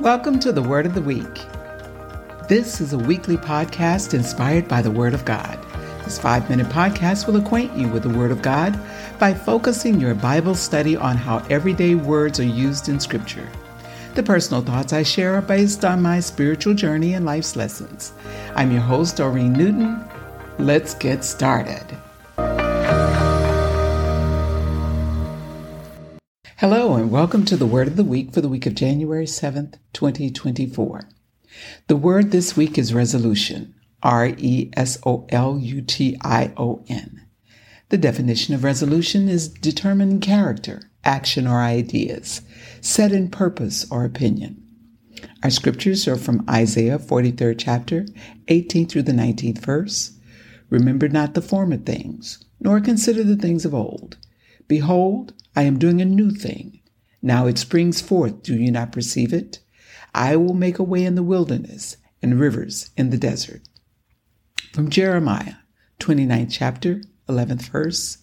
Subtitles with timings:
[0.00, 1.46] Welcome to the Word of the Week.
[2.48, 5.58] This is a weekly podcast inspired by the Word of God.
[6.04, 8.80] This five minute podcast will acquaint you with the Word of God
[9.18, 13.46] by focusing your Bible study on how everyday words are used in Scripture.
[14.14, 18.14] The personal thoughts I share are based on my spiritual journey and life's lessons.
[18.54, 20.02] I'm your host, Doreen Newton.
[20.58, 21.84] Let's get started.
[26.60, 29.76] Hello, and welcome to the Word of the Week for the week of January 7th,
[29.94, 31.08] 2024.
[31.86, 36.84] The word this week is resolution, R E S O L U T I O
[36.86, 37.24] N.
[37.88, 42.42] The definition of resolution is determined character, action, or ideas,
[42.82, 44.62] set in purpose or opinion.
[45.42, 48.04] Our scriptures are from Isaiah 43rd chapter,
[48.48, 50.12] 18 through the 19th verse.
[50.68, 54.18] Remember not the former things, nor consider the things of old.
[54.68, 56.80] Behold, I am doing a new thing.
[57.22, 58.42] Now it springs forth.
[58.42, 59.60] Do you not perceive it?
[60.14, 63.62] I will make a way in the wilderness and rivers in the desert.
[64.72, 65.54] From Jeremiah,
[65.98, 68.18] 29th chapter, 11th verse.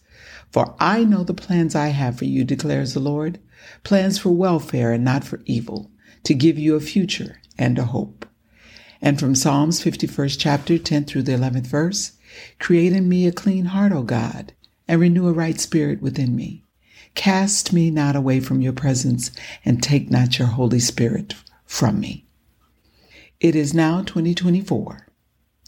[0.51, 3.39] For I know the plans I have for you, declares the Lord
[3.83, 5.91] plans for welfare and not for evil,
[6.23, 8.25] to give you a future and a hope.
[9.01, 12.13] And from Psalms 51st chapter, 10 through the 11th verse
[12.59, 14.53] Create in me a clean heart, O God,
[14.87, 16.63] and renew a right spirit within me.
[17.17, 19.31] Cast me not away from your presence,
[19.65, 21.33] and take not your Holy Spirit
[21.65, 22.25] from me.
[23.39, 25.07] It is now 2024.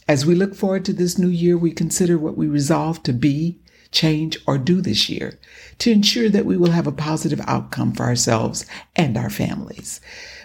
[0.07, 3.57] As we look forward to this new year, we consider what we resolve to be,
[3.91, 5.39] change, or do this year
[5.79, 9.99] to ensure that we will have a positive outcome for ourselves and our families.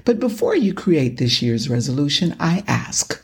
[0.07, 3.23] But before you create this year's resolution, I ask,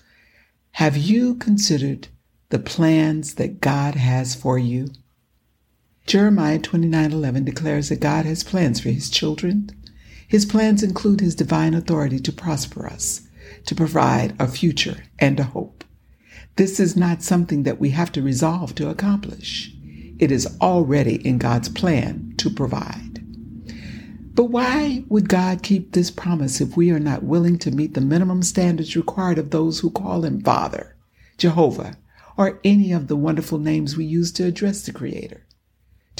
[0.72, 2.08] have you considered
[2.50, 4.90] the plans that God has for you?
[6.10, 9.70] Jeremiah 29:11 declares that God has plans for his children.
[10.26, 13.28] His plans include his divine authority to prosper us,
[13.66, 15.84] to provide a future and a hope.
[16.56, 19.72] This is not something that we have to resolve to accomplish.
[20.18, 23.24] It is already in God's plan to provide.
[24.34, 28.00] But why would God keep this promise if we are not willing to meet the
[28.00, 30.96] minimum standards required of those who call him Father,
[31.38, 31.98] Jehovah,
[32.36, 35.46] or any of the wonderful names we use to address the Creator?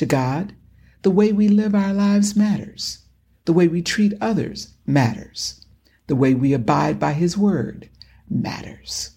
[0.00, 0.55] To God,
[1.03, 3.00] the way we live our lives matters.
[3.44, 5.66] The way we treat others matters.
[6.06, 7.91] The way we abide by His Word
[8.27, 9.11] matters.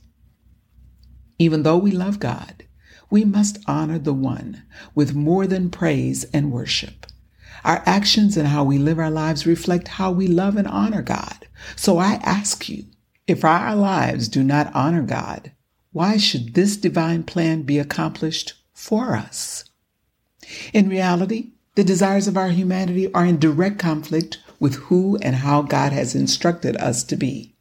[1.39, 2.65] Even though we love God,
[3.09, 4.63] we must honor the One
[4.93, 7.07] with more than praise and worship.
[7.63, 11.47] Our actions and how we live our lives reflect how we love and honor God.
[11.77, 12.83] So I ask you,
[13.25, 15.53] if our lives do not honor God,
[15.93, 19.63] why should this divine plan be accomplished for us?
[20.73, 25.61] In reality, the desires of our humanity are in direct conflict with who and how
[25.61, 27.55] God has instructed us to be.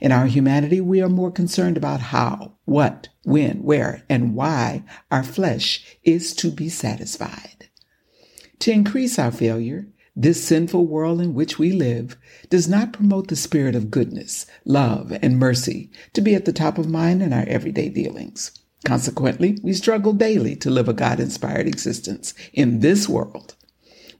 [0.00, 5.24] In our humanity, we are more concerned about how, what, when, where, and why our
[5.24, 7.68] flesh is to be satisfied.
[8.60, 12.16] To increase our failure, this sinful world in which we live
[12.50, 16.76] does not promote the spirit of goodness, love, and mercy to be at the top
[16.76, 18.50] of mind in our everyday dealings.
[18.84, 23.54] Consequently, we struggle daily to live a God inspired existence in this world.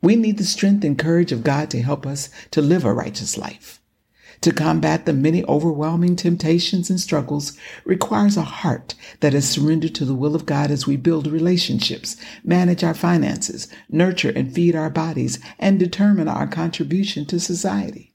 [0.03, 3.37] We need the strength and courage of God to help us to live a righteous
[3.37, 3.81] life.
[4.43, 10.05] To combat the many overwhelming temptations and struggles requires a heart that is surrendered to
[10.05, 14.91] the will of God as we build relationships, manage our finances, nurture and feed our
[14.91, 18.08] bodies, and determine our contribution to society.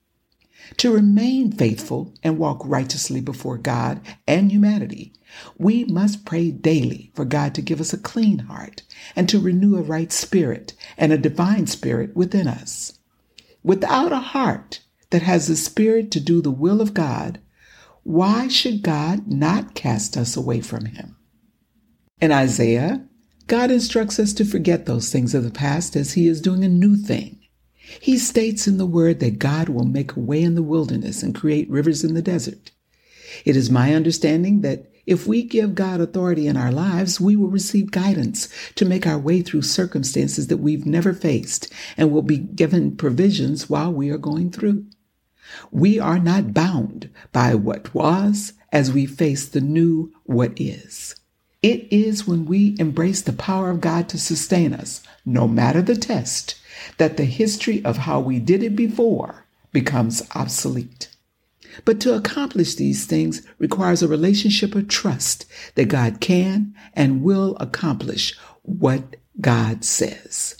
[0.77, 5.13] To remain faithful and walk righteously before God and humanity,
[5.57, 8.83] we must pray daily for God to give us a clean heart
[9.15, 12.99] and to renew a right spirit and a divine spirit within us.
[13.63, 17.39] Without a heart that has the spirit to do the will of God,
[18.03, 21.15] why should God not cast us away from him?
[22.19, 23.05] In Isaiah,
[23.47, 26.69] God instructs us to forget those things of the past as he is doing a
[26.69, 27.42] new thing.
[27.99, 31.35] He states in the word that God will make a way in the wilderness and
[31.35, 32.71] create rivers in the desert.
[33.45, 37.49] It is my understanding that if we give God authority in our lives, we will
[37.49, 42.37] receive guidance to make our way through circumstances that we've never faced and will be
[42.37, 44.85] given provisions while we are going through.
[45.71, 51.15] We are not bound by what was as we face the new what is.
[51.61, 55.95] It is when we embrace the power of God to sustain us, no matter the
[55.95, 56.55] test,
[56.97, 61.09] that the history of how we did it before becomes obsolete.
[61.85, 67.57] But to accomplish these things requires a relationship of trust that God can and will
[67.59, 70.55] accomplish what God says.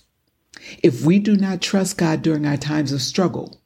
[0.82, 3.62] If we do not trust God during our times of struggle,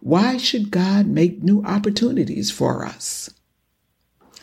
[0.00, 3.30] Why should God make new opportunities for us?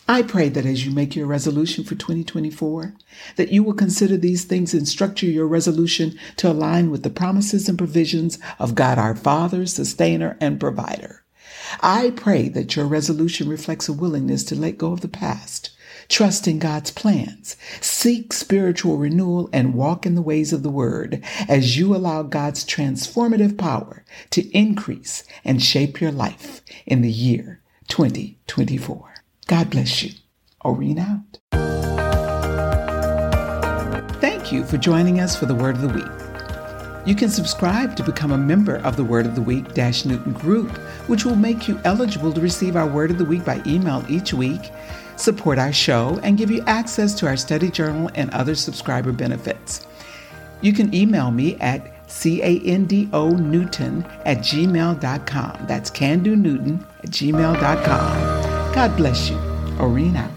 [0.09, 2.93] I pray that as you make your resolution for 2024,
[3.35, 7.67] that you will consider these things and structure your resolution to align with the promises
[7.67, 11.25] and provisions of God our Father, sustainer, and provider.
[11.81, 15.71] I pray that your resolution reflects a willingness to let go of the past,
[16.07, 21.21] trust in God's plans, seek spiritual renewal, and walk in the ways of the Word
[21.49, 27.61] as you allow God's transformative power to increase and shape your life in the year
[27.89, 29.16] 2024.
[29.47, 30.11] God bless you.
[30.63, 31.39] Orine out.
[34.19, 36.05] Thank you for joining us for the Word of the Week.
[37.07, 40.33] You can subscribe to become a member of the Word of the Week Dash Newton
[40.33, 40.69] group,
[41.07, 44.33] which will make you eligible to receive our Word of the Week by email each
[44.33, 44.71] week,
[45.15, 49.87] support our show, and give you access to our study journal and other subscriber benefits.
[50.59, 55.65] You can email me at C-A-N-D-O Newton at gmail.com.
[55.67, 58.46] That's Can Do Newton at gmail.com.
[58.77, 59.37] God bless you.
[59.79, 60.36] Orine out.